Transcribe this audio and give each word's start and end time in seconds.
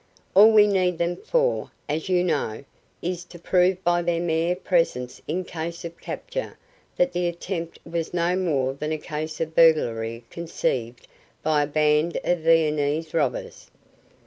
All 0.33 0.51
we 0.51 0.65
need 0.65 0.97
them 0.97 1.15
for, 1.15 1.69
as 1.87 2.09
you 2.09 2.23
know, 2.23 2.63
is 3.03 3.23
to 3.25 3.37
prove 3.37 3.83
by 3.83 4.01
their 4.01 4.19
mere 4.19 4.55
presence 4.55 5.21
in 5.27 5.43
case 5.43 5.85
of 5.85 5.99
capture 6.01 6.57
that 6.97 7.13
the 7.13 7.27
attempt 7.27 7.77
was 7.85 8.11
no 8.11 8.35
more 8.35 8.73
than 8.73 8.91
a 8.91 8.97
case 8.97 9.39
of 9.39 9.53
burglary 9.53 10.23
conceived 10.31 11.07
by 11.43 11.61
a 11.61 11.67
band 11.67 12.17
of 12.23 12.39
Viennese 12.39 13.13
robbers. 13.13 13.69